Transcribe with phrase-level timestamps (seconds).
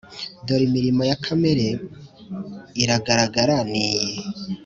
[0.45, 1.67] Dore imirimo ya kamere
[2.83, 4.13] iragaragara ni iyi